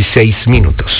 16 0.00 0.46
minutos. 0.46 0.90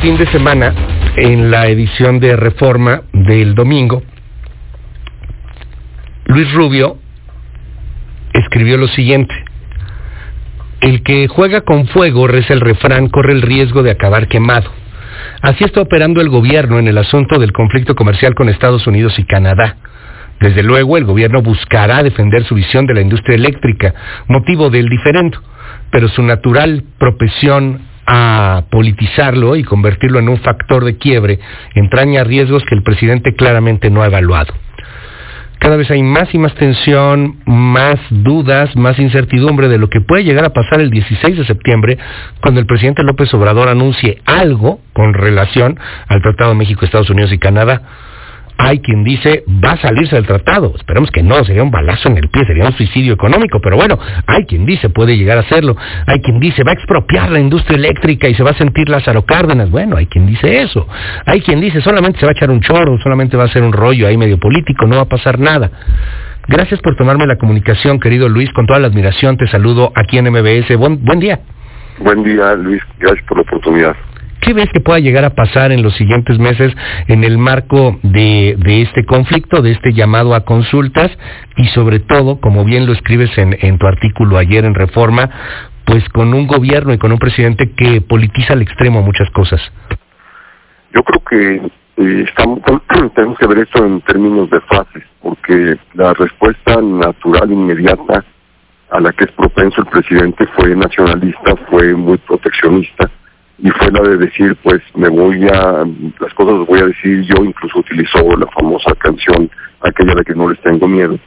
Fin 0.00 0.16
de 0.16 0.26
semana, 0.28 0.74
en 1.16 1.50
la 1.50 1.66
edición 1.66 2.20
de 2.20 2.34
Reforma 2.34 3.02
del 3.12 3.54
domingo, 3.54 4.02
Luis 6.24 6.50
Rubio 6.54 6.96
escribió 8.32 8.78
lo 8.78 8.88
siguiente. 8.88 9.34
El 10.80 11.02
que 11.02 11.28
juega 11.28 11.60
con 11.60 11.86
fuego, 11.88 12.26
reza 12.26 12.54
el 12.54 12.62
refrán, 12.62 13.08
corre 13.08 13.34
el 13.34 13.42
riesgo 13.42 13.82
de 13.82 13.90
acabar 13.90 14.26
quemado. 14.28 14.70
Así 15.42 15.64
está 15.64 15.82
operando 15.82 16.22
el 16.22 16.30
gobierno 16.30 16.78
en 16.78 16.88
el 16.88 16.96
asunto 16.96 17.38
del 17.38 17.52
conflicto 17.52 17.94
comercial 17.94 18.34
con 18.34 18.48
Estados 18.48 18.86
Unidos 18.86 19.18
y 19.18 19.24
Canadá. 19.24 19.76
Desde 20.40 20.62
luego, 20.62 20.96
el 20.96 21.04
gobierno 21.04 21.42
buscará 21.42 22.02
defender 22.02 22.44
su 22.44 22.54
visión 22.54 22.86
de 22.86 22.94
la 22.94 23.02
industria 23.02 23.36
eléctrica, 23.36 23.94
motivo 24.28 24.70
del 24.70 24.88
diferendo, 24.88 25.42
pero 25.90 26.08
su 26.08 26.22
natural 26.22 26.84
propensión 26.98 27.89
a 28.12 28.64
politizarlo 28.70 29.54
y 29.54 29.62
convertirlo 29.62 30.18
en 30.18 30.28
un 30.28 30.38
factor 30.38 30.84
de 30.84 30.98
quiebre 30.98 31.38
entraña 31.76 32.24
riesgos 32.24 32.64
que 32.64 32.74
el 32.74 32.82
presidente 32.82 33.36
claramente 33.36 33.88
no 33.88 34.02
ha 34.02 34.06
evaluado. 34.06 34.52
Cada 35.60 35.76
vez 35.76 35.88
hay 35.92 36.02
más 36.02 36.34
y 36.34 36.38
más 36.38 36.54
tensión, 36.54 37.36
más 37.46 38.00
dudas, 38.10 38.74
más 38.74 38.98
incertidumbre 38.98 39.68
de 39.68 39.78
lo 39.78 39.88
que 39.88 40.00
puede 40.00 40.24
llegar 40.24 40.44
a 40.44 40.52
pasar 40.52 40.80
el 40.80 40.90
16 40.90 41.36
de 41.36 41.44
septiembre 41.44 41.98
cuando 42.40 42.58
el 42.58 42.66
presidente 42.66 43.04
López 43.04 43.32
Obrador 43.32 43.68
anuncie 43.68 44.20
algo 44.24 44.80
con 44.92 45.14
relación 45.14 45.78
al 46.08 46.20
Tratado 46.20 46.50
de 46.50 46.56
México, 46.56 46.84
Estados 46.84 47.10
Unidos 47.10 47.32
y 47.32 47.38
Canadá 47.38 47.82
hay 48.62 48.80
quien 48.80 49.04
dice 49.04 49.44
va 49.48 49.72
a 49.72 49.76
salirse 49.78 50.16
del 50.16 50.26
tratado. 50.26 50.74
Esperemos 50.76 51.10
que 51.10 51.22
no, 51.22 51.42
sería 51.44 51.62
un 51.62 51.70
balazo 51.70 52.08
en 52.08 52.18
el 52.18 52.28
pie, 52.28 52.44
sería 52.44 52.66
un 52.66 52.72
suicidio 52.72 53.14
económico, 53.14 53.58
pero 53.60 53.76
bueno, 53.76 53.98
hay 54.26 54.44
quien 54.44 54.66
dice 54.66 54.90
puede 54.90 55.16
llegar 55.16 55.38
a 55.38 55.40
hacerlo. 55.40 55.76
Hay 56.06 56.20
quien 56.20 56.38
dice 56.40 56.62
va 56.62 56.72
a 56.72 56.74
expropiar 56.74 57.30
la 57.30 57.40
industria 57.40 57.76
eléctrica 57.76 58.28
y 58.28 58.34
se 58.34 58.42
va 58.42 58.50
a 58.50 58.54
sentir 58.54 58.88
Lázaro 58.90 59.24
Cárdenas. 59.24 59.70
Bueno, 59.70 59.96
hay 59.96 60.06
quien 60.06 60.26
dice 60.26 60.60
eso. 60.60 60.86
Hay 61.24 61.40
quien 61.40 61.60
dice 61.60 61.80
solamente 61.80 62.20
se 62.20 62.26
va 62.26 62.32
a 62.32 62.34
echar 62.34 62.50
un 62.50 62.60
choro, 62.60 62.98
solamente 63.02 63.36
va 63.36 63.44
a 63.44 63.48
ser 63.48 63.62
un 63.62 63.72
rollo 63.72 64.06
ahí 64.06 64.18
medio 64.18 64.38
político, 64.38 64.86
no 64.86 64.96
va 64.96 65.02
a 65.02 65.08
pasar 65.08 65.38
nada. 65.38 65.70
Gracias 66.46 66.80
por 66.80 66.96
tomarme 66.96 67.26
la 67.26 67.36
comunicación, 67.36 67.98
querido 67.98 68.28
Luis, 68.28 68.52
con 68.52 68.66
toda 68.66 68.78
la 68.78 68.88
admiración 68.88 69.38
te 69.38 69.46
saludo 69.46 69.90
aquí 69.94 70.18
en 70.18 70.30
MBS. 70.30 70.76
Buen, 70.76 71.02
buen 71.02 71.18
día. 71.20 71.40
Buen 71.98 72.22
día, 72.24 72.54
Luis. 72.56 72.82
Gracias 72.98 73.24
por 73.26 73.38
la 73.38 73.42
oportunidad. 73.42 73.96
¿Qué 74.40 74.54
ves 74.54 74.70
que 74.72 74.80
pueda 74.80 74.98
llegar 74.98 75.24
a 75.24 75.34
pasar 75.34 75.70
en 75.70 75.82
los 75.82 75.94
siguientes 75.96 76.38
meses 76.38 76.74
en 77.08 77.24
el 77.24 77.36
marco 77.36 77.98
de, 78.02 78.56
este 78.82 79.04
conflicto, 79.04 79.60
de 79.60 79.72
este 79.72 79.92
llamado 79.92 80.34
a 80.34 80.44
consultas 80.44 81.10
y 81.56 81.66
sobre 81.68 82.00
todo, 82.00 82.40
como 82.40 82.64
bien 82.64 82.86
lo 82.86 82.92
escribes 82.92 83.30
en, 83.36 83.78
tu 83.78 83.86
artículo 83.86 84.38
ayer 84.38 84.64
en 84.64 84.74
Reforma, 84.74 85.28
pues 85.84 86.08
con 86.08 86.32
un 86.32 86.46
gobierno 86.46 86.94
y 86.94 86.98
con 86.98 87.12
un 87.12 87.18
presidente 87.18 87.72
que 87.76 88.00
politiza 88.00 88.54
al 88.54 88.62
extremo 88.62 89.02
muchas 89.02 89.28
cosas? 89.30 89.60
Yo 90.94 91.02
creo 91.02 91.22
que 91.28 91.70
eh, 91.98 92.24
tenemos 93.14 93.38
que 93.38 93.46
ver 93.46 93.58
esto 93.58 93.84
en 93.84 94.00
términos 94.02 94.48
de 94.48 94.60
fases, 94.62 95.04
porque 95.20 95.76
la 95.94 96.14
respuesta 96.14 96.80
natural 96.80 97.52
inmediata 97.52 98.24
a 98.90 99.00
la 99.00 99.12
que 99.12 99.24
es 99.24 99.32
propenso 99.32 99.82
el 99.82 99.86
presidente 99.86 100.46
fue 100.56 100.74
nacionalista, 100.74 101.54
fue 101.68 101.94
muy 101.94 102.16
proteccionista 102.18 103.10
y 103.62 103.70
fue 103.70 103.90
la 103.90 104.02
de 104.02 104.16
decir 104.16 104.56
pues 104.62 104.80
me 104.94 105.08
voy 105.08 105.46
a 105.48 105.84
las 106.20 106.34
cosas 106.34 106.58
las 106.58 106.66
voy 106.66 106.80
a 106.80 106.86
decir. 106.86 107.22
Yo 107.22 107.44
incluso 107.44 107.80
utilizó 107.80 108.36
la 108.36 108.46
famosa 108.48 108.94
canción 108.96 109.50
aquella 109.82 110.14
de 110.14 110.24
que 110.24 110.34
no 110.34 110.48
les 110.48 110.60
tengo 110.60 110.86
miedo 110.88 111.18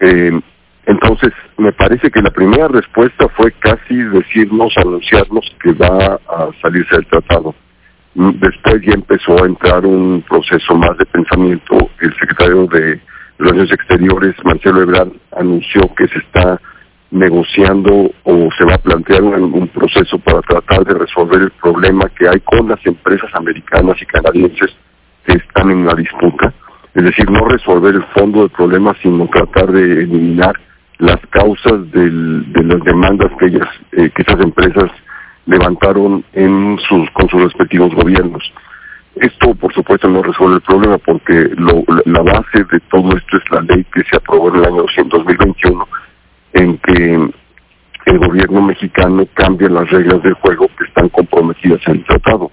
eh, 0.00 0.40
entonces 0.86 1.32
me 1.56 1.72
parece 1.72 2.10
que 2.10 2.20
la 2.20 2.30
primera 2.30 2.68
respuesta 2.68 3.28
fue 3.30 3.52
casi 3.52 3.94
decirnos 3.94 4.74
anunciarnos 4.76 5.56
que 5.62 5.72
va 5.72 6.20
a 6.28 6.48
salirse 6.60 6.96
del 6.96 7.06
tratado. 7.06 7.54
Después 8.14 8.82
ya 8.82 8.92
empezó 8.92 9.42
a 9.42 9.46
entrar 9.46 9.84
un 9.86 10.22
proceso 10.28 10.74
más 10.74 10.96
de 10.98 11.06
pensamiento. 11.06 11.90
El 12.00 12.14
secretario 12.18 12.66
de 12.66 13.00
Relaciones 13.38 13.72
Exteriores 13.72 14.34
Marcelo 14.44 14.82
Ebrard 14.82 15.12
anunció 15.36 15.92
que 15.96 16.06
se 16.08 16.18
está 16.18 16.60
negociando 17.14 18.10
o 18.24 18.48
se 18.58 18.64
va 18.64 18.74
a 18.74 18.78
plantear 18.78 19.22
un, 19.22 19.68
proceso 19.68 20.18
para 20.18 20.42
tratar 20.42 20.84
de 20.84 20.94
resolver 20.94 21.42
el 21.42 21.50
problema 21.52 22.08
que 22.08 22.28
hay 22.28 22.40
con 22.40 22.68
las 22.68 22.84
empresas 22.84 23.30
americanas 23.34 23.96
y 24.02 24.06
canadienses 24.06 24.76
que 25.24 25.34
están 25.34 25.70
en 25.70 25.86
la 25.86 25.94
disputa. 25.94 26.52
Es 26.92 27.04
decir, 27.04 27.30
no 27.30 27.46
resolver 27.46 27.94
el 27.94 28.04
fondo 28.14 28.40
del 28.40 28.50
problema, 28.50 28.94
sino 29.00 29.28
tratar 29.28 29.70
de 29.70 29.82
eliminar 29.82 30.54
las 30.98 31.20
causas 31.30 31.90
de 31.92 32.10
las 32.64 32.82
demandas 32.82 33.30
que 33.38 33.46
ellas, 33.46 33.68
eh, 33.92 34.10
que 34.10 34.22
esas 34.22 34.40
empresas 34.40 34.90
levantaron 35.46 36.24
en 36.32 36.78
sus, 36.88 37.08
con 37.10 37.28
sus 37.28 37.42
respectivos 37.42 37.94
gobiernos. 37.94 38.52
Esto, 39.16 39.54
por 39.54 39.72
supuesto, 39.72 40.08
no 40.08 40.22
resuelve 40.22 40.56
el 40.56 40.62
problema 40.62 40.98
porque 40.98 41.50
la 42.06 42.22
base 42.22 42.64
de 42.72 42.80
todo 42.90 43.16
esto 43.16 43.36
es 43.36 43.50
la 43.52 43.60
ley 43.60 43.84
que 43.94 44.02
se 44.10 44.16
aprobó 44.16 44.48
en 44.48 44.56
el 44.56 44.64
año 44.64 44.84
2021 45.04 45.86
en 46.54 46.78
que 46.78 47.30
el 48.06 48.18
gobierno 48.18 48.62
mexicano 48.62 49.26
cambie 49.34 49.68
las 49.68 49.90
reglas 49.90 50.22
del 50.22 50.34
juego 50.34 50.68
que 50.78 50.84
están 50.84 51.08
comprometidas 51.10 51.80
en 51.86 51.96
el 51.96 52.04
tratado. 52.04 52.50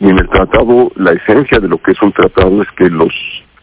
Y 0.00 0.08
en 0.08 0.18
el 0.18 0.28
tratado, 0.28 0.90
la 0.96 1.12
esencia 1.12 1.58
de 1.58 1.68
lo 1.68 1.78
que 1.78 1.92
es 1.92 2.02
un 2.02 2.12
tratado 2.12 2.62
es 2.62 2.68
que 2.76 2.88
los, 2.88 3.14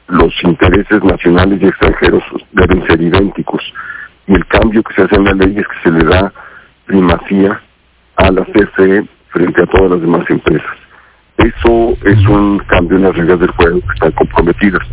los 0.07 0.33
intereses 0.43 1.03
nacionales 1.03 1.61
y 1.61 1.67
extranjeros 1.67 2.23
deben 2.51 2.85
ser 2.87 3.01
idénticos. 3.01 3.61
Y 4.27 4.33
el 4.33 4.45
cambio 4.47 4.83
que 4.83 4.93
se 4.93 5.03
hace 5.03 5.15
en 5.15 5.25
la 5.25 5.33
ley 5.33 5.55
es 5.57 5.67
que 5.67 5.89
se 5.89 5.91
le 5.91 6.05
da 6.05 6.31
primacía 6.85 7.59
a 8.17 8.31
la 8.31 8.45
CFE 8.45 9.05
frente 9.29 9.63
a 9.63 9.65
todas 9.67 9.91
las 9.91 10.01
demás 10.01 10.29
empresas. 10.29 10.77
Eso 11.37 11.97
es 12.03 12.27
un 12.27 12.59
cambio 12.67 12.97
en 12.97 13.03
las 13.03 13.15
reglas 13.15 13.39
del 13.39 13.51
juego 13.51 13.79
que 13.81 13.93
están 13.93 14.11
comprometidas. 14.11 14.87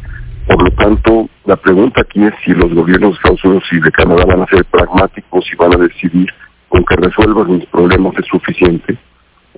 Por 0.46 0.62
lo 0.62 0.70
tanto, 0.72 1.28
la 1.46 1.56
pregunta 1.56 2.02
aquí 2.02 2.22
es 2.22 2.34
si 2.44 2.52
los 2.52 2.72
gobiernos 2.72 3.12
de 3.12 3.16
Estados 3.16 3.44
Unidos 3.44 3.64
y 3.72 3.80
de 3.80 3.90
Canadá 3.92 4.24
van 4.26 4.42
a 4.42 4.46
ser 4.46 4.64
pragmáticos 4.66 5.44
y 5.50 5.56
van 5.56 5.74
a 5.74 5.78
decidir 5.78 6.28
con 6.68 6.84
que 6.84 6.96
resuelvan 6.96 7.56
mis 7.56 7.66
problemas 7.66 8.14
es 8.18 8.26
suficiente, 8.26 8.98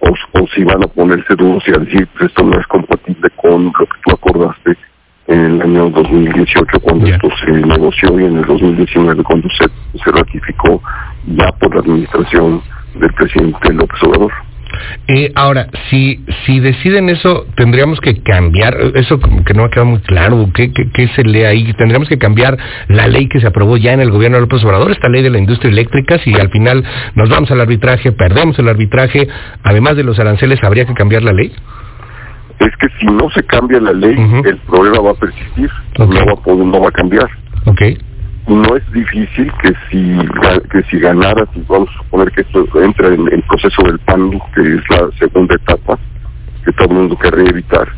o, 0.01 0.47
si 0.55 0.63
van 0.65 0.85
a 0.85 0.87
ponerse 0.87 1.35
duros 1.35 1.63
y 1.67 1.73
a 1.73 1.79
decir, 1.79 2.07
pues 2.13 2.31
esto 2.31 2.45
no 2.45 2.59
es 2.59 2.67
compatible 2.67 3.31
con 3.37 3.65
lo 3.65 3.73
que 3.73 3.99
tú 4.05 4.13
acordaste 4.13 4.77
en 5.27 5.41
el 5.41 5.63
año 5.63 5.91
2018 5.91 6.81
cuando 6.81 7.07
esto 7.07 7.29
se 7.45 7.51
negoció 7.51 8.21
y 8.21 8.25
en 8.25 8.37
el 8.37 8.45
2019 8.45 9.25
cuando 9.25 9.49
se, 9.51 9.65
se 9.99 10.11
ratificó 10.13 10.83
ya 11.27 11.51
por 11.53 11.75
la 11.75 11.81
administración 11.81 12.63
del 12.95 13.13
presidente 13.15 13.73
López 13.73 14.03
Obrador. 14.05 14.33
Eh, 15.09 15.33
ahora, 15.35 15.69
si, 15.91 16.25
si 16.45 16.61
deciden 16.61 17.09
eso, 17.09 17.47
tendríamos 17.57 18.01
que 18.01 18.23
cambiar, 18.23 18.77
eso 18.95 19.21
como 19.21 19.45
que 19.45 19.55
no 19.55 19.65
ha 19.65 19.71
quedado 19.71 19.87
muy 19.87 20.01
claro, 20.01 20.49
¿qué, 20.55 20.73
qué, 20.73 21.09
se 21.09 21.23
lee 21.23 21.45
ahí? 21.45 21.73
Tendríamos 21.75 22.09
que 22.09 22.19
cambiar 22.19 22.57
la 22.89 23.07
ley 23.07 23.29
que 23.29 23.41
se 23.41 23.47
aprobó 23.47 23.77
ya 23.77 23.93
en 23.93 24.01
el 24.01 24.11
gobierno 24.11 24.37
de 24.37 24.43
López 24.43 24.65
Obrador, 24.65 24.91
esta 24.91 25.09
ley 25.09 25.23
de 25.23 25.31
la 25.31 25.39
industria 25.39 25.71
eléctrica, 25.71 26.19
si 26.19 26.35
al 26.35 26.51
final 26.51 26.85
nos 27.15 27.29
vamos 27.29 27.51
al 27.51 27.61
arbitraje, 27.61 28.13
perdemos 28.13 28.59
el 28.59 28.69
arbitraje, 28.69 29.29
además 29.63 29.97
de 29.97 30.05
los 30.05 30.19
aranceles, 30.19 30.63
¿habría 30.65 30.85
que 30.87 30.95
cambiar 30.95 31.23
la 31.23 31.33
ley? 31.33 31.53
Es 32.59 32.75
que 32.79 32.89
si 32.99 33.07
no 33.07 33.29
se 33.31 33.43
cambia 33.45 33.81
la 33.81 33.93
ley, 33.93 34.17
el 34.45 34.57
problema 34.59 35.01
va 35.01 35.11
a 35.11 35.15
persistir, 35.15 35.71
no, 35.99 36.09
va, 36.09 36.55
no 36.55 36.81
va 36.81 36.89
a 36.89 36.93
cambiar. 36.93 37.29
Okay 37.67 37.99
no 38.47 38.77
es 38.77 38.93
difícil 38.93 39.53
que 39.63 39.73
si 39.91 40.19
que 40.71 40.83
si 40.91 40.99
ganara, 40.99 41.47
si 41.53 41.63
vamos 41.69 41.89
a 41.91 42.03
suponer 42.05 42.31
que 42.33 42.43
esto 42.43 42.67
entra 42.81 43.09
en 43.09 43.27
el 43.33 43.43
proceso 43.43 43.83
del 43.83 43.99
PAN, 44.01 44.31
que 44.55 44.61
es 44.61 44.91
la 44.91 45.11
segunda 45.19 45.55
etapa, 45.55 45.99
que 46.65 46.73
todo 46.73 46.89
el 46.91 46.95
mundo 46.95 47.19
querría 47.19 47.51
evitar, 47.51 47.89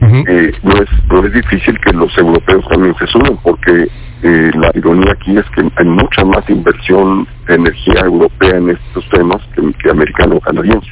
eh, 0.00 0.52
no 0.62 0.72
es 0.74 0.88
no 1.10 1.26
es 1.26 1.32
difícil 1.32 1.78
que 1.80 1.92
los 1.92 2.16
europeos 2.16 2.64
también 2.68 2.94
se 2.98 3.06
sumen, 3.08 3.36
porque 3.42 3.88
eh, 4.22 4.50
la 4.54 4.70
ironía 4.74 5.12
aquí 5.12 5.36
es 5.36 5.44
que 5.50 5.62
hay 5.62 5.86
mucha 5.86 6.24
más 6.24 6.48
inversión 6.48 7.26
de 7.48 7.54
energía 7.54 8.00
europea 8.04 8.56
en 8.56 8.70
estos 8.70 9.08
temas 9.10 9.42
que, 9.54 9.72
que 9.82 9.90
americano 9.90 10.36
o 10.36 10.40
canadiense, 10.40 10.90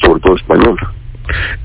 sobre 0.00 0.20
todo 0.20 0.36
española. 0.36 0.92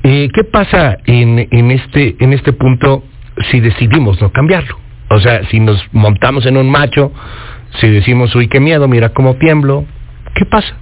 Eh, 0.02 0.28
¿Qué 0.34 0.44
pasa 0.44 0.98
en, 1.06 1.48
en 1.50 1.70
este 1.70 2.16
en 2.18 2.34
este 2.34 2.52
punto 2.52 3.04
si 3.50 3.60
decidimos 3.60 4.20
no 4.20 4.30
cambiarlo? 4.30 4.76
O 5.14 5.20
sea, 5.20 5.46
si 5.48 5.60
nos 5.60 5.80
montamos 5.92 6.44
en 6.46 6.56
un 6.56 6.68
macho, 6.68 7.12
si 7.80 7.88
decimos, 7.88 8.34
uy, 8.34 8.48
qué 8.48 8.58
miedo, 8.58 8.88
mira 8.88 9.10
cómo 9.10 9.36
tiemblo, 9.36 9.84
¿qué 10.34 10.44
pasa? 10.44 10.74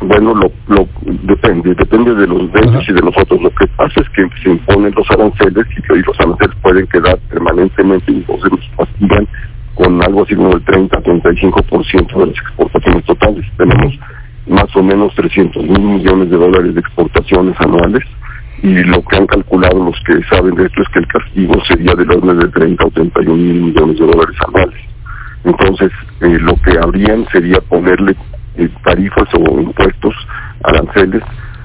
Bueno, 0.00 0.34
lo, 0.34 0.52
lo 0.68 0.88
depende, 1.22 1.74
depende 1.74 2.14
de 2.14 2.26
los 2.26 2.52
de 2.52 2.60
y 2.60 2.92
de 2.92 3.00
nosotros. 3.00 3.40
Lo 3.42 3.50
que 3.50 3.66
pasa 3.76 4.00
es 4.00 4.08
que 4.10 4.28
se 4.42 4.50
imponen 4.50 4.92
los 4.94 5.10
aranceles 5.10 5.66
y, 5.76 6.02
los 6.02 6.20
aranceles 6.20 6.56
pueden 6.62 6.86
quedar 6.86 7.18
permanentemente 7.30 8.12
y 8.12 8.16
entonces 8.16 8.50
castigan 8.76 9.26
con 9.74 10.02
algo 10.04 10.22
así 10.22 10.36
como 10.36 10.52
el 10.52 10.64
30-35% 10.64 12.18
de 12.18 12.26
las 12.26 12.36
exportaciones 12.36 13.04
totales. 13.06 13.44
Tenemos 13.56 13.98
más 14.46 14.76
o 14.76 14.82
menos 14.82 15.14
300 15.14 15.64
mil 15.64 15.80
millones 15.80 16.30
de 16.30 16.36
dólares 16.36 16.74
de 16.74 16.80
exportaciones 16.80 17.56
anuales 17.60 18.04
y 18.64 18.82
lo 18.84 19.02
que 19.02 19.16
han 19.16 19.26
calculado 19.26 19.84
los 19.84 20.00
que 20.06 20.22
saben 20.24 20.54
de 20.54 20.64
esto 20.64 20.80
es 20.80 20.88
que 20.88 21.00
el 21.00 21.06
castigo 21.08 21.54
sería 21.66 21.94
del 21.94 22.10
orden 22.10 22.38
de 22.38 22.48
30 22.48 22.86
o 22.86 22.90
31 22.92 23.36
mil 23.36 23.60
millones 23.60 23.98
de 23.98 24.06
dólares 24.06 24.36
anuales. 24.48 24.80
Entonces, 25.44 25.92
eh, 26.22 26.38
lo 26.40 26.54
que 26.62 26.78
habrían 26.82 27.26
sería 27.28 27.60
ponerle 27.68 28.16
eh, 28.56 28.70
tarifas 28.82 29.28
o 29.34 29.60
impuestos, 29.60 30.14
aranceles 30.62 31.22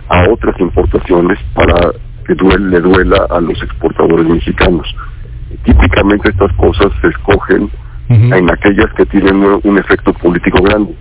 a 0.10 0.30
otras 0.30 0.60
importaciones 0.60 1.40
para 1.54 1.94
que 2.28 2.36
le 2.36 2.82
duela 2.82 3.28
a 3.30 3.40
los 3.40 3.64
exportadores 3.64 4.28
mexicanos. 4.28 4.94
Típicamente 5.64 6.32
estas 6.32 6.52
cosas 6.58 6.92
se 7.02 7.08
escogen 7.08 7.72
en 8.10 8.52
aquellas 8.52 8.92
que 8.96 9.06
tienen 9.06 9.42
un 9.64 9.78
efecto 9.78 10.12
político 10.14 10.62
grande, 10.64 10.94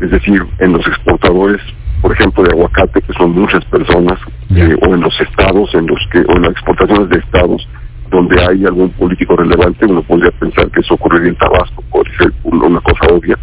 es 0.00 0.10
decir, 0.10 0.42
en 0.58 0.72
los 0.72 0.86
exportadores, 0.86 1.60
por 2.02 2.12
ejemplo, 2.12 2.44
de 2.44 2.50
aguacate, 2.50 3.00
que 3.02 3.12
son 3.14 3.32
muchas 3.32 3.64
personas, 3.66 4.18
eh, 4.54 4.76
o 4.82 4.94
en 4.94 5.00
los 5.00 5.20
estados, 5.20 5.74
en 5.74 5.86
los 5.86 5.98
que, 6.12 6.20
o 6.20 6.36
en 6.36 6.42
las 6.42 6.52
exportaciones 6.52 7.08
de 7.08 7.18
estados, 7.18 7.66
donde 8.10 8.40
hay 8.40 8.64
algún 8.64 8.90
político 8.90 9.36
relevante, 9.36 9.86
uno 9.86 10.02
podría 10.02 10.30
pensar 10.32 10.70
que 10.70 10.80
eso 10.80 10.94
ocurriría 10.94 11.30
en 11.30 11.36
Tabasco, 11.36 11.82
por 11.90 12.06
ser 12.16 12.32
una 12.44 12.80
cosa 12.80 13.06
obvia, 13.12 13.36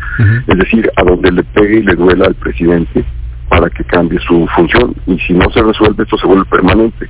es 0.47 0.57
decir, 0.57 0.89
a 0.95 1.03
donde 1.03 1.31
le 1.31 1.43
pegue 1.43 1.79
y 1.79 1.83
le 1.83 1.95
duela 1.95 2.25
al 2.25 2.35
presidente 2.35 3.03
para 3.49 3.69
que 3.69 3.83
cambie 3.83 4.19
su 4.19 4.47
función, 4.55 4.95
y 5.05 5.17
si 5.19 5.33
no 5.33 5.49
se 5.51 5.61
resuelve, 5.61 6.03
esto 6.03 6.17
se 6.17 6.27
vuelve 6.27 6.45
permanente. 6.45 7.09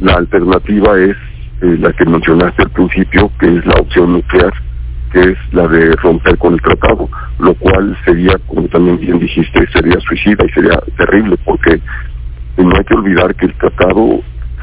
La 0.00 0.14
alternativa 0.14 0.98
es 0.98 1.16
eh, 1.62 1.76
la 1.78 1.92
que 1.92 2.04
mencionaste 2.04 2.62
al 2.62 2.70
principio, 2.70 3.30
que 3.38 3.46
es 3.46 3.66
la 3.66 3.74
opción 3.74 4.12
nuclear, 4.12 4.52
que 5.12 5.20
es 5.20 5.38
la 5.52 5.68
de 5.68 5.94
romper 5.96 6.38
con 6.38 6.54
el 6.54 6.62
tratado, 6.62 7.08
lo 7.38 7.54
cual 7.54 7.96
sería, 8.04 8.36
como 8.46 8.66
también 8.68 8.98
bien 8.98 9.18
dijiste, 9.18 9.66
sería 9.72 10.00
suicida 10.00 10.44
y 10.46 10.52
sería 10.52 10.78
terrible, 10.96 11.36
porque 11.44 11.80
no 12.56 12.70
hay 12.76 12.84
que 12.84 12.94
olvidar 12.94 13.34
que 13.34 13.46
el 13.46 13.54
tratado 13.54 14.20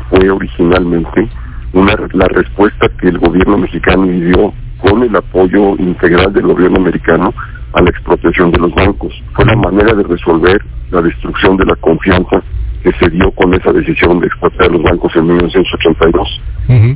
fue 0.09 0.29
originalmente 0.29 1.29
una, 1.73 1.95
la 2.13 2.25
respuesta 2.29 2.89
que 2.99 3.09
el 3.09 3.19
gobierno 3.19 3.57
mexicano 3.57 4.07
dio 4.07 4.53
con 4.79 5.03
el 5.03 5.15
apoyo 5.15 5.75
integral 5.77 6.33
del 6.33 6.47
gobierno 6.47 6.77
americano 6.77 7.33
a 7.73 7.81
la 7.81 7.89
expropiación 7.89 8.51
de 8.51 8.59
los 8.59 8.73
bancos. 8.73 9.13
Fue 9.33 9.45
la 9.45 9.55
manera 9.55 9.93
de 9.93 10.03
resolver 10.03 10.59
la 10.89 11.01
destrucción 11.01 11.57
de 11.57 11.65
la 11.65 11.75
confianza 11.75 12.41
que 12.83 12.91
se 12.93 13.09
dio 13.09 13.31
con 13.31 13.53
esa 13.53 13.71
decisión 13.73 14.19
de 14.19 14.27
expropiar 14.27 14.71
los 14.71 14.81
bancos 14.83 15.15
en 15.15 15.27
1982. 15.27 16.41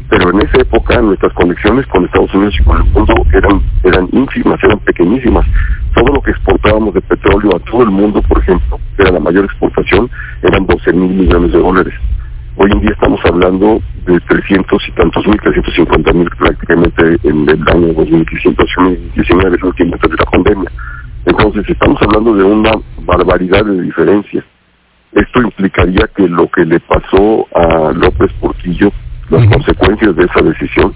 Pero 0.09 0.29
en 0.29 0.41
esa 0.41 0.61
época 0.61 1.01
nuestras 1.01 1.33
conexiones 1.33 1.87
con 1.87 2.05
Estados 2.05 2.33
Unidos 2.35 2.55
y 2.59 2.63
con 2.63 2.77
el 2.77 2.83
mundo 2.91 3.13
eran, 3.33 3.61
eran 3.83 4.07
ínfimas, 4.11 4.63
eran 4.63 4.79
pequeñísimas. 4.79 5.45
Las 29.45 29.55
consecuencias 29.55 30.15
de 30.15 30.25
esa 30.25 30.41
decisión 30.41 30.93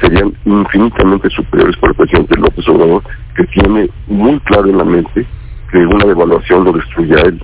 serían 0.00 0.32
infinitamente 0.44 1.28
superiores 1.30 1.76
para 1.76 1.90
el 1.90 1.96
presidente 1.96 2.36
López 2.36 2.68
Obrador, 2.68 3.02
que 3.36 3.44
tiene 3.46 3.88
muy 4.06 4.38
claro 4.40 4.68
en 4.68 4.78
la 4.78 4.84
mente 4.84 5.26
que 5.70 5.78
una 5.78 6.04
devaluación 6.06 6.64
lo 6.64 6.72
destruye 6.72 7.14
a 7.16 7.22
él. 7.22 7.42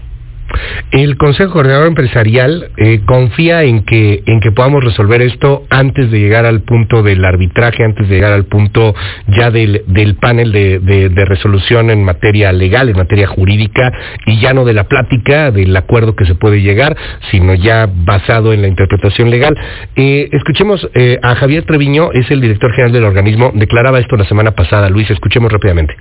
El 0.91 1.17
Consejo 1.17 1.53
Coordinador 1.53 1.89
Empresarial 1.89 2.71
eh, 2.77 3.01
confía 3.05 3.63
en 3.65 3.85
que 3.85 4.23
en 4.27 4.41
que 4.41 4.53
podamos 4.53 4.85
resolver 4.85 5.23
esto 5.23 5.65
antes 5.71 6.11
de 6.11 6.21
llegar 6.21 6.47
al 6.47 6.63
punto 6.63 7.03
del 7.03 7.25
arbitraje, 7.25 7.85
antes 7.85 8.09
de 8.09 8.15
llegar 8.15 8.33
al 8.33 8.45
punto 8.45 8.95
ya 9.29 9.51
del, 9.51 9.83
del 9.87 10.17
panel 10.17 10.53
de, 10.53 10.79
de, 10.79 11.25
resolución 11.25 11.91
en 11.91 12.05
materia 12.05 12.53
legal, 12.53 12.89
en 12.89 12.97
materia 12.97 13.27
jurídica 13.27 13.93
y 14.27 14.41
ya 14.41 14.53
no 14.53 14.65
de 14.65 14.73
la 14.73 14.85
plática, 14.85 15.51
del 15.51 15.77
acuerdo 15.77 16.15
que 16.15 16.27
se 16.27 16.35
puede 16.35 16.61
llegar, 16.61 16.97
sino 17.31 17.55
ya 17.55 17.89
basado 17.93 18.53
en 18.53 18.63
la 18.63 18.69
interpretación 18.69 19.31
legal. 19.31 19.57
Eh, 19.97 20.29
escuchemos 20.33 20.89
eh, 20.95 21.19
a 21.23 21.35
Javier 21.35 21.65
Treviño, 21.65 22.13
es 22.13 22.31
el 22.31 22.41
director 22.41 22.71
general 22.73 22.93
del 22.93 23.05
organismo, 23.05 23.53
declaraba 23.55 23.99
esto 23.99 24.17
la 24.17 24.25
semana 24.25 24.53
pasada. 24.53 24.89
Luis, 24.91 25.11
escuchemos 25.11 25.51
rápidamente. 25.51 25.95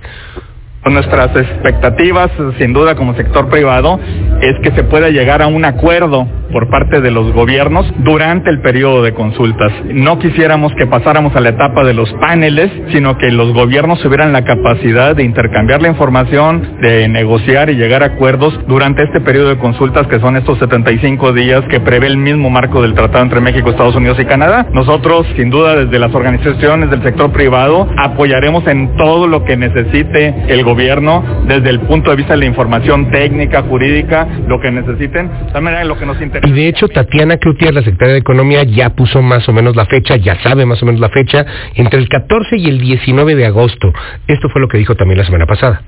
Nuestras 0.90 1.34
expectativas, 1.34 2.30
sin 2.58 2.74
duda, 2.74 2.94
como 2.94 3.14
sector 3.14 3.48
privado, 3.48 3.98
es 4.42 4.54
que 4.62 4.70
se 4.72 4.84
pueda 4.84 5.08
llegar 5.08 5.40
a 5.40 5.46
un 5.46 5.64
acuerdo 5.64 6.28
por 6.52 6.68
parte 6.68 7.00
de 7.00 7.10
los 7.10 7.32
gobiernos 7.32 7.86
durante 7.98 8.50
el 8.50 8.60
periodo 8.60 9.02
de 9.02 9.12
consultas. 9.14 9.72
No 9.86 10.18
quisiéramos 10.18 10.72
que 10.74 10.86
pasáramos 10.86 11.34
a 11.34 11.40
la 11.40 11.48
etapa 11.48 11.82
de 11.84 11.94
los 11.94 12.12
paneles, 12.14 12.70
sino 12.92 13.16
que 13.16 13.32
los 13.32 13.52
gobiernos 13.54 14.00
tuvieran 14.02 14.32
la 14.32 14.44
capacidad 14.44 15.16
de 15.16 15.24
intercambiar 15.24 15.82
la 15.82 15.88
información, 15.88 16.76
de 16.80 17.08
negociar 17.08 17.70
y 17.70 17.76
llegar 17.76 18.02
a 18.02 18.06
acuerdos 18.14 18.54
durante 18.68 19.02
este 19.02 19.20
periodo 19.22 19.48
de 19.48 19.58
consultas 19.58 20.06
que 20.06 20.20
son 20.20 20.36
estos 20.36 20.58
75 20.58 21.32
días 21.32 21.64
que 21.70 21.80
prevé 21.80 22.06
el 22.06 22.18
mismo 22.18 22.50
marco 22.50 22.82
del 22.82 22.94
tratado 22.94 23.24
entre 23.24 23.40
México, 23.40 23.70
Estados 23.70 23.96
Unidos 23.96 24.18
y 24.20 24.26
Canadá. 24.26 24.66
Nosotros, 24.70 25.26
sin 25.36 25.50
duda, 25.50 25.74
desde 25.76 25.98
las 25.98 26.14
organizaciones 26.14 26.90
del 26.90 27.02
sector 27.02 27.32
privado, 27.32 27.88
apoyaremos 27.96 28.66
en 28.68 28.94
todo 28.96 29.26
lo 29.26 29.44
que 29.44 29.56
necesite 29.56 30.44
el 30.46 30.62
gobierno 30.62 30.73
desde 30.74 31.70
el 31.70 31.80
punto 31.80 32.10
de 32.10 32.16
vista 32.16 32.34
de 32.34 32.40
la 32.40 32.46
información 32.46 33.10
técnica, 33.10 33.62
jurídica, 33.62 34.26
lo 34.46 34.60
que 34.60 34.70
necesiten, 34.70 35.30
también 35.52 35.86
lo 35.88 35.98
que 35.98 36.06
nos 36.06 36.20
interesa. 36.20 36.48
Y 36.48 36.52
de 36.52 36.68
hecho, 36.68 36.88
Tatiana 36.88 37.36
Cloutier, 37.36 37.72
la 37.72 37.82
secretaria 37.82 38.14
de 38.14 38.20
Economía, 38.20 38.64
ya 38.64 38.90
puso 38.90 39.22
más 39.22 39.48
o 39.48 39.52
menos 39.52 39.76
la 39.76 39.86
fecha, 39.86 40.16
ya 40.16 40.40
sabe 40.42 40.66
más 40.66 40.82
o 40.82 40.86
menos 40.86 41.00
la 41.00 41.08
fecha, 41.08 41.44
entre 41.74 41.98
el 41.98 42.08
14 42.08 42.56
y 42.56 42.68
el 42.68 42.78
19 42.78 43.34
de 43.34 43.46
agosto. 43.46 43.92
Esto 44.26 44.48
fue 44.48 44.60
lo 44.60 44.68
que 44.68 44.78
dijo 44.78 44.94
también 44.94 45.18
la 45.18 45.24
semana 45.24 45.46
pasada 45.46 45.82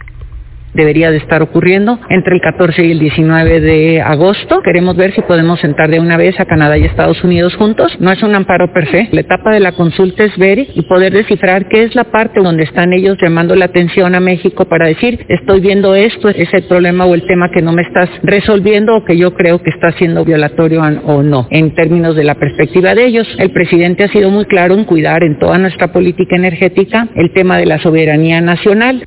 debería 0.76 1.10
de 1.10 1.16
estar 1.16 1.42
ocurriendo 1.42 1.98
entre 2.08 2.34
el 2.34 2.40
14 2.40 2.84
y 2.84 2.92
el 2.92 2.98
19 2.98 3.60
de 3.60 4.02
agosto. 4.02 4.60
Queremos 4.62 4.96
ver 4.96 5.12
si 5.14 5.22
podemos 5.22 5.60
sentar 5.60 5.90
de 5.90 5.98
una 5.98 6.16
vez 6.16 6.38
a 6.38 6.44
Canadá 6.44 6.78
y 6.78 6.84
Estados 6.84 7.24
Unidos 7.24 7.56
juntos. 7.56 7.96
No 8.00 8.12
es 8.12 8.22
un 8.22 8.34
amparo 8.34 8.72
per 8.72 8.88
se. 8.90 9.08
La 9.12 9.22
etapa 9.22 9.52
de 9.52 9.60
la 9.60 9.72
consulta 9.72 10.24
es 10.24 10.36
ver 10.36 10.58
y 10.58 10.82
poder 10.82 11.12
descifrar 11.12 11.68
qué 11.68 11.84
es 11.84 11.94
la 11.94 12.04
parte 12.04 12.40
donde 12.40 12.64
están 12.64 12.92
ellos 12.92 13.16
llamando 13.20 13.56
la 13.56 13.66
atención 13.66 14.14
a 14.14 14.20
México 14.20 14.66
para 14.66 14.86
decir, 14.86 15.24
estoy 15.28 15.60
viendo 15.60 15.94
esto, 15.94 16.28
es 16.28 16.52
el 16.52 16.64
problema 16.64 17.06
o 17.06 17.14
el 17.14 17.26
tema 17.26 17.50
que 17.52 17.62
no 17.62 17.72
me 17.72 17.82
estás 17.82 18.10
resolviendo 18.22 18.96
o 18.96 19.04
que 19.04 19.16
yo 19.16 19.34
creo 19.34 19.62
que 19.62 19.70
está 19.70 19.92
siendo 19.92 20.24
violatorio 20.24 20.82
o 21.04 21.22
no, 21.22 21.48
en 21.50 21.74
términos 21.74 22.14
de 22.14 22.24
la 22.24 22.34
perspectiva 22.34 22.94
de 22.94 23.06
ellos. 23.06 23.26
El 23.38 23.50
presidente 23.50 24.04
ha 24.04 24.08
sido 24.08 24.30
muy 24.30 24.44
claro 24.44 24.74
en 24.74 24.84
cuidar 24.84 25.22
en 25.22 25.38
toda 25.38 25.58
nuestra 25.58 25.92
política 25.92 26.36
energética 26.36 27.08
el 27.14 27.32
tema 27.32 27.58
de 27.58 27.66
la 27.66 27.78
soberanía 27.78 28.40
nacional. 28.40 29.06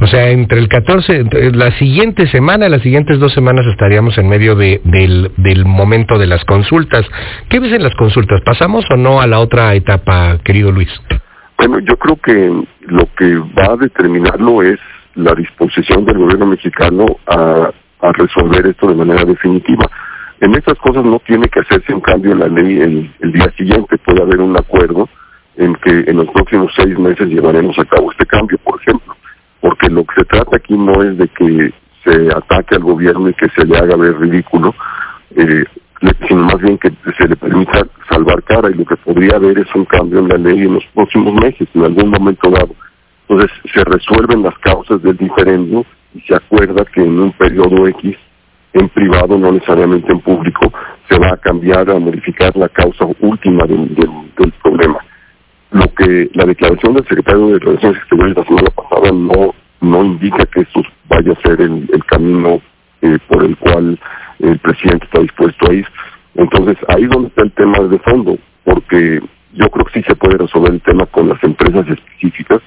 O 0.00 0.06
sea, 0.06 0.30
entre 0.30 0.60
el 0.60 0.68
14, 0.68 1.24
la 1.52 1.72
siguiente 1.72 2.28
semana, 2.28 2.68
las 2.68 2.82
siguientes 2.82 3.18
dos 3.18 3.32
semanas 3.32 3.66
estaríamos 3.66 4.16
en 4.16 4.28
medio 4.28 4.54
de, 4.54 4.80
del, 4.84 5.64
momento 5.64 6.18
de 6.18 6.26
las 6.26 6.44
consultas. 6.44 7.04
¿Qué 7.48 7.58
ves 7.58 7.72
en 7.72 7.82
las 7.82 7.94
consultas? 7.96 8.40
¿Pasamos 8.42 8.84
o 8.90 8.96
no 8.96 9.20
a 9.20 9.26
la 9.26 9.40
otra 9.40 9.74
etapa, 9.74 10.38
querido 10.44 10.70
Luis? 10.70 10.88
Bueno, 11.56 11.80
yo 11.80 11.96
creo 11.96 12.16
que 12.16 12.64
lo 12.86 13.08
que 13.16 13.34
va 13.58 13.72
a 13.72 13.76
determinarlo 13.76 14.62
es 14.62 14.78
la 15.16 15.34
disposición 15.34 16.04
del 16.04 16.18
gobierno 16.18 16.46
mexicano 16.46 17.04
a, 17.26 17.72
resolver 18.12 18.64
esto 18.64 18.86
de 18.86 18.94
manera 18.94 19.24
definitiva. 19.24 19.90
En 20.40 20.54
estas 20.54 20.78
cosas 20.78 21.04
no 21.04 21.18
tiene 21.26 21.48
que 21.48 21.58
hacerse 21.58 21.92
un 21.92 22.00
cambio 22.00 22.30
en 22.30 22.38
la 22.38 22.46
ley 22.46 23.10
el 23.20 23.32
día 23.32 23.52
siguiente, 23.56 23.98
puede 23.98 24.22
haber 24.22 24.38
un 24.38 24.56
acuerdo 24.56 25.08
en 25.56 25.74
que 25.74 26.04
en 26.06 26.16
los 26.16 26.28
próximos 26.28 26.72
seis 26.76 26.96
meses 26.96 27.26
llevaremos 27.26 27.76
a 27.76 27.84
cabo 27.86 28.12
este 28.12 28.24
cambio, 28.24 28.56
por 28.58 28.80
ejemplo 28.80 29.17
porque 29.60 29.88
lo 29.88 30.04
que 30.04 30.14
se 30.20 30.24
trata 30.24 30.56
aquí 30.56 30.76
no 30.76 31.02
es 31.02 31.16
de 31.18 31.28
que 31.28 31.72
se 32.04 32.28
ataque 32.34 32.76
al 32.76 32.82
gobierno 32.82 33.28
y 33.28 33.34
que 33.34 33.48
se 33.50 33.64
le 33.64 33.76
haga 33.76 33.96
ver 33.96 34.18
ridículo, 34.18 34.74
eh, 35.34 35.64
sino 36.28 36.44
más 36.44 36.60
bien 36.60 36.78
que 36.78 36.92
se 37.18 37.28
le 37.28 37.36
permita 37.36 37.86
salvar 38.08 38.42
cara 38.44 38.70
y 38.70 38.74
lo 38.74 38.84
que 38.84 38.96
podría 38.96 39.36
haber 39.36 39.58
es 39.58 39.74
un 39.74 39.84
cambio 39.84 40.20
en 40.20 40.28
la 40.28 40.36
ley 40.36 40.60
en 40.60 40.74
los 40.74 40.84
próximos 40.94 41.34
meses, 41.34 41.68
en 41.74 41.84
algún 41.84 42.10
momento 42.10 42.50
dado. 42.50 42.74
Entonces 43.28 43.50
se 43.72 43.84
resuelven 43.84 44.42
las 44.42 44.56
causas 44.58 45.02
del 45.02 45.16
diferendo 45.16 45.84
y 46.14 46.20
se 46.20 46.34
acuerda 46.34 46.84
que 46.84 47.02
en 47.02 47.18
un 47.18 47.32
periodo 47.32 47.86
X, 47.88 48.16
en 48.74 48.88
privado, 48.90 49.36
no 49.36 49.52
necesariamente 49.52 50.12
en 50.12 50.20
público, 50.20 50.72
se 51.10 51.18
va 51.18 51.32
a 51.32 51.36
cambiar, 51.36 51.90
a 51.90 51.98
modificar 51.98 52.56
la 52.56 52.68
causa 52.68 53.06
última 53.20 53.64
del, 53.66 53.94
del 53.94 54.52
problema 54.62 54.98
lo 55.98 56.06
que 56.06 56.30
la 56.34 56.44
declaración 56.44 56.94
del 56.94 57.04
secretario 57.04 57.48
de 57.48 57.58
Relaciones 57.58 57.98
Exteriores 57.98 58.36
la 58.36 58.44
semana 58.44 58.70
pasada 58.70 59.12
no 59.12 59.54
no 59.80 60.04
indica 60.04 60.44
que 60.46 60.60
esto 60.60 60.82
vaya 61.08 61.32
a 61.32 61.48
ser 61.48 61.60
el, 61.60 62.04
camino 62.06 62.60
eh, 63.02 63.18
por 63.28 63.44
el 63.44 63.56
cual 63.58 63.98
el 64.40 64.58
presidente 64.58 65.04
está 65.04 65.20
dispuesto 65.20 65.70
a 65.70 65.72
ir. 65.74 65.86
Entonces, 66.34 66.76
ahí 66.88 67.04
es 67.04 67.10
donde 67.10 67.28
está 67.28 67.42
el 67.42 67.52
tema 67.52 67.78
de 67.80 67.98
fondo, 68.00 68.38
porque 68.64 69.20
yo 69.54 69.68
creo 69.70 69.84
que 69.86 70.00
sí 70.00 70.04
se 70.06 70.16
puede 70.16 70.36
resolver 70.36 70.72
el 70.72 70.80
tema 70.82 71.06
con 71.06 71.28
las 71.28 71.42
empresas 71.44 71.86
específicas, 71.88 72.60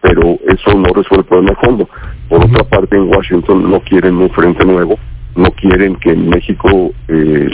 pero 0.00 0.38
eso 0.46 0.74
no 0.74 0.88
resuelve 0.94 1.22
el 1.22 1.24
problema 1.24 1.50
de 1.50 1.66
fondo. 1.66 1.88
Por 2.28 2.44
otra 2.44 2.64
parte, 2.64 2.96
en 2.96 3.08
Washington 3.08 3.70
no 3.70 3.80
quieren 3.80 4.16
un 4.16 4.30
frente 4.30 4.64
nuevo, 4.64 4.98
no 5.36 5.50
quieren 5.52 5.96
que 5.96 6.10
en 6.10 6.28
México, 6.28 6.92
eh, 7.08 7.48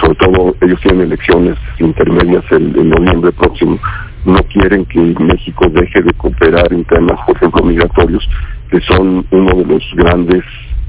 sobre 0.00 0.14
todo 0.16 0.54
ellos 0.60 0.80
tienen 0.80 1.02
elecciones 1.02 1.56
intermedias 1.78 2.44
el, 2.50 2.76
en 2.76 2.90
noviembre 2.90 3.32
próximo, 3.32 3.78
no 4.26 4.42
quieren 4.44 4.84
que 4.86 5.00
México 5.00 5.68
deje 5.70 6.02
de 6.02 6.12
cooperar 6.14 6.72
en 6.72 6.84
temas, 6.84 7.18
por 7.26 7.36
ejemplo, 7.36 7.62
migratorios, 7.62 8.28
que 8.70 8.80
son 8.80 9.24
uno 9.30 9.52
de 9.54 9.64
los 9.64 9.82
grandes 9.94 10.42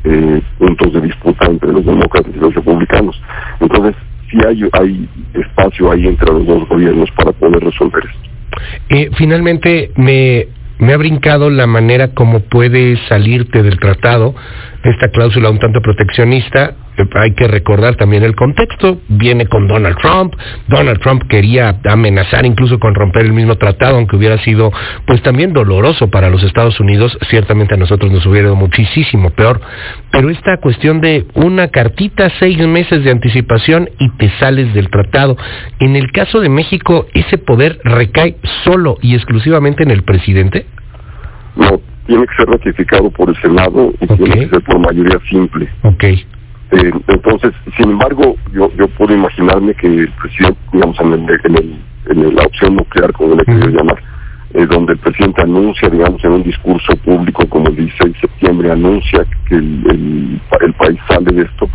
eh, 0.04 0.42
puntos 0.58 0.94
de 0.94 1.02
disputa 1.02 1.46
entre 1.46 1.72
los 1.72 1.86
demócratas 1.86 2.34
y 2.36 2.40
los 2.40 2.54
republicanos. 2.54 3.22
Entonces, 3.60 3.96
sí 4.30 4.38
hay, 4.74 5.10
espacio 5.34 5.92
ahí 5.92 6.08
entre 6.08 6.32
los 6.32 6.46
dos 6.46 6.68
gobiernos 6.68 7.10
para 7.12 7.32
poder 7.32 7.64
resolver 7.64 8.04
esto. 8.06 8.30
Eh, 8.90 9.10
finalmente, 9.18 9.92
me, 9.96 10.48
me 10.80 10.94
ha 10.94 10.98
brincado 10.98 11.50
la 11.50 11.68
manera 11.68 12.14
como 12.14 12.42
puede 12.42 12.98
salirte 13.08 13.64
del 13.64 13.80
tratado 13.80 14.36
esta 14.84 15.10
cláusula 15.10 15.50
un 15.50 15.60
tanto 15.60 15.82
proteccionista. 15.82 16.76
Hay 17.16 17.32
que 17.34 17.48
recordar 17.48 17.96
también 17.96 18.24
el 18.24 18.36
contexto. 18.36 19.00
Viene 19.08 19.48
con 19.48 19.68
Donald 19.68 19.98
Trump. 19.98 20.34
Donald 20.68 21.00
Trump 21.00 21.24
quería 21.28 21.80
amenazar 21.86 22.46
incluso 22.46 22.80
con 22.80 22.96
romper 22.96 23.26
el 23.26 23.34
mismo 23.34 23.56
tratado, 23.56 23.98
aunque 23.98 24.16
hubiera 24.16 24.38
sido 24.40 24.72
pues 25.06 25.22
también 25.22 25.54
doloroso 25.54 26.10
para 26.10 26.30
los 26.30 26.44
Estados 26.44 26.80
Unidos. 26.80 27.18
Ciertamente 27.30 27.76
a 27.76 27.78
nosotros 27.78 28.12
nos 28.12 28.26
hubiera 28.26 28.48
ido 28.48 28.56
muchísimo 28.56 29.30
peor. 29.32 29.62
Pero 30.12 30.30
esta 30.30 30.58
cuestión 30.58 31.02
de 31.02 31.26
una 31.36 31.68
cartita, 31.68 32.32
seis 32.40 32.58
meses 32.68 33.04
de 33.04 33.12
anticipación 33.12 33.90
y 34.00 34.10
te 34.18 34.30
sales 34.40 34.74
del 34.74 34.90
tratado. 34.90 35.38
En 35.80 35.96
el 35.96 36.12
caso 36.12 36.40
de 36.40 36.50
México, 36.50 37.06
¿ese 37.14 37.38
poder 37.38 37.80
recae 37.84 38.38
solo 38.64 38.98
y 39.02 39.16
exclusivamente 39.16 39.84
en 39.84 39.92
el 39.92 40.04
presidente? 40.04 40.66
No, 41.56 41.80
tiene 42.06 42.26
que 42.26 42.36
ser 42.36 42.48
ratificado 42.48 43.10
por 43.12 43.30
el 43.30 43.36
Senado 43.42 43.94
y 44.00 44.08
tiene 44.08 44.40
que 44.40 44.50
ser 44.50 44.64
por 44.64 44.80
mayoría 44.80 45.20
simple. 45.30 45.70
Okay. 45.84 46.26
Eh, 46.72 46.92
entonces, 47.08 47.54
sin 47.78 47.92
embargo, 47.92 48.36
yo 48.54 48.70
yo 48.78 48.88
puedo 48.90 49.14
imaginarme 49.14 49.74
que 49.76 49.88
el 49.88 50.12
presidente, 50.22 50.60
digamos, 50.74 51.00
en, 51.00 51.14
el, 51.14 51.80
en, 52.08 52.36
la 52.36 52.44
opción 52.44 52.76
nuclear, 52.76 53.14
como 53.14 53.36
le 53.36 53.46
quiero 53.46 53.70
llamar, 53.70 54.04
eh, 54.54 54.66
donde 54.66 54.94
el 54.94 55.00
presidente 55.00 55.42
anuncia, 55.42 55.90
digamos, 55.90 56.24
en 56.26 56.32
un 56.32 56.44
discurso 56.44 56.96
público 56.98 57.48
como 57.48 57.70
el 57.70 57.76
16 57.76 58.14
de 58.14 58.20
septiembre, 58.20 58.72
anuncia 58.72 59.26
que 59.48 59.56
el, 59.56 60.42
el, 60.62 60.74
país 60.74 61.00
sale 61.08 61.32
de 61.32 61.44
esto, 61.44 61.70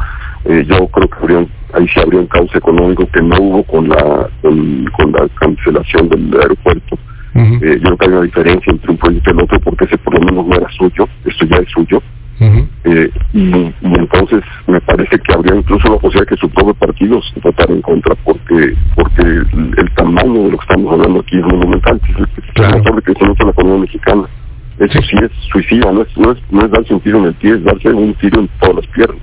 eh, 0.44 0.64
yo 0.68 0.86
creo 0.88 1.08
que 1.08 1.18
habría 1.18 1.46
ahí 1.74 1.88
sí 1.88 2.00
habría 2.00 2.20
un 2.20 2.26
caos 2.26 2.54
económico 2.54 3.06
que 3.06 3.22
no 3.22 3.36
hubo 3.40 3.62
con 3.64 3.88
la 3.88 4.28
con, 4.42 4.84
con 4.96 5.12
la 5.12 5.28
cancelación 5.40 6.08
del 6.08 6.40
aeropuerto. 6.40 6.98
Eh, 7.34 7.80
yo 7.82 7.96
creo 7.96 7.96
que 7.96 8.04
hay 8.04 8.12
una 8.12 8.22
diferencia 8.22 8.70
entre 8.70 8.90
un 8.90 8.98
proyecto 8.98 9.30
y 9.30 9.32
el 9.32 9.42
otro 9.42 9.60
porque 9.60 9.84
ese 9.86 9.96
por 9.98 10.12
lo 10.14 10.20
menos 10.20 10.46
no 10.46 10.54
era 10.54 10.70
suyo, 10.72 11.08
esto 11.24 11.46
ya 11.46 11.56
es 11.56 11.70
suyo. 11.70 12.02
Eh, 12.84 13.10
y, 13.32 13.72
entonces 13.82 14.42
me 14.66 14.80
parece 14.80 15.18
que 15.18 15.32
habría 15.32 15.54
incluso 15.54 15.88
la 15.88 15.98
posibilidad 15.98 16.26
que 16.26 16.36
su 16.36 16.50
propio 16.50 16.74
partido 16.74 17.20
se 17.22 17.40
votara 17.40 17.72
en 17.72 17.82
contra 17.82 18.14
porque 18.24 18.74
porque 18.94 19.22
el, 19.22 19.90
tamaño 19.94 20.44
de 20.44 20.50
lo 20.50 20.58
que 20.58 20.64
estamos 20.64 20.92
hablando 20.92 21.20
aquí 21.20 21.38
es 21.38 21.44
monumental, 21.44 22.00
es 22.08 22.16
el, 22.18 22.52
claro. 22.54 22.78
motor 22.78 22.96
de 22.96 23.02
crecimiento 23.02 23.38
de 23.38 23.44
la 23.44 23.50
economía 23.52 23.80
mexicana. 23.80 24.28
Eso 24.78 25.02
sí. 25.02 25.16
es 25.22 25.30
suicida, 25.52 25.92
no 25.92 26.02
es, 26.02 26.16
no, 26.16 26.32
es, 26.32 26.38
no 26.50 26.64
es 26.64 26.70
darse 26.70 26.94
un 26.94 27.00
tiro 27.00 27.18
en 27.18 27.24
el 27.26 27.34
pie, 27.34 27.54
es 27.54 27.64
darse 27.64 27.88
un 27.90 28.14
tiro 28.14 28.40
en 28.40 28.48
todas 28.58 28.76
las 28.76 28.86
piernas. 28.88 29.22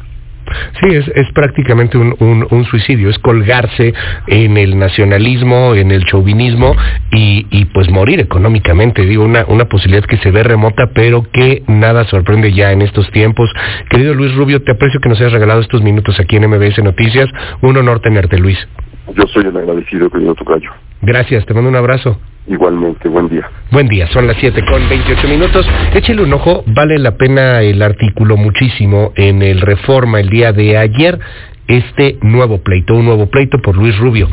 Sí, 0.82 0.96
es, 0.96 1.08
es 1.15 1.32
prácticamente 1.34 1.98
un, 1.98 2.15
un, 2.20 2.65
suicidio, 2.65 3.10
es 3.10 3.20
colgarse 3.20 3.94
en 4.27 4.58
el 4.58 4.77
nacionalismo, 4.77 5.75
en 5.75 5.91
el 5.91 6.06
chauvinismo 6.06 6.75
y, 7.12 7.48
y 7.50 7.65
pues 7.65 7.89
morir 7.89 8.20
económicamente. 8.20 9.06
Digo, 9.06 9.24
una, 9.24 9.46
una 9.48 9.65
posibilidad 9.65 10.06
que 10.06 10.18
se 10.18 10.32
ve 10.32 10.44
remota, 10.44 10.91
pero 10.94 11.24
que 11.32 11.63
nada 11.68 12.06
sorprende 12.06 12.53
ya 12.53 12.72
en 12.72 12.82
estos 12.82 13.10
tiempos. 13.12 13.50
Querido 13.89 14.13
Luis 14.13 14.34
Rubio, 14.36 14.62
te 14.62 14.72
aprecio 14.72 15.00
que 15.00 15.10
nos 15.10 15.20
hayas 15.20 15.34
regalado 15.34 15.62
estos 15.62 15.82
minutos 15.82 16.20
aquí 16.20 16.36
en 16.36 16.50
MBS 16.50 16.84
Noticias. 16.84 17.29
Un 17.62 17.77
honor 17.77 18.00
tenerte, 18.00 18.38
Luis. 18.38 18.58
Yo 19.16 19.28
soy 19.28 19.46
el 19.46 19.58
agradecido, 19.58 20.10
querido 20.10 20.36
Tocayo. 20.36 20.72
Gracias, 21.01 21.46
te 21.46 21.54
mando 21.54 21.70
un 21.70 21.75
abrazo. 21.75 22.20
Igualmente, 22.48 23.08
buen 23.10 23.30
día. 23.30 23.50
Buen 23.72 23.88
día, 23.88 24.08
son 24.08 24.28
las 24.28 24.38
7 24.38 24.63
con 24.66 24.88
28 24.89 25.28
minutos. 25.28 25.68
Échele 25.94 26.24
un 26.24 26.34
ojo, 26.34 26.63
vale 26.68 26.98
la 26.98 27.16
pena 27.16 27.62
el 27.62 27.82
artículo 27.82 28.38
muchísimo 28.38 29.13
en 29.16 29.42
el 29.42 29.62
Reforma 29.62 30.20
el 30.20 30.30
día 30.30 30.51
de 30.51 30.78
ayer. 30.78 31.20
Este 31.68 32.18
nuevo 32.22 32.63
pleito, 32.63 32.96
un 32.96 33.06
nuevo 33.06 33.28
pleito 33.28 33.60
por 33.60 33.78
Luis 33.78 33.96
Rubio. 34.00 34.28